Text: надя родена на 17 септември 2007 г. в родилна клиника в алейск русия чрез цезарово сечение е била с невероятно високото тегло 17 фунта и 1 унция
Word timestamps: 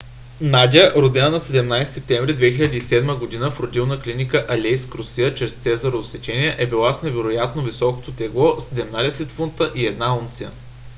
надя 0.41 0.93
родена 0.95 1.29
на 1.29 1.39
17 1.39 1.83
септември 1.85 2.35
2007 2.35 3.19
г. 3.39 3.51
в 3.51 3.59
родилна 3.59 4.01
клиника 4.01 4.45
в 4.47 4.51
алейск 4.51 4.95
русия 4.95 5.35
чрез 5.35 5.51
цезарово 5.53 6.03
сечение 6.03 6.55
е 6.59 6.65
била 6.67 6.93
с 6.93 7.01
невероятно 7.01 7.61
високото 7.63 8.11
тегло 8.11 8.55
17 8.75 9.25
фунта 9.27 9.71
и 9.75 9.85
1 9.91 10.19
унция 10.21 10.49